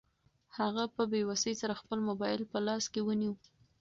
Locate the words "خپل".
1.81-1.99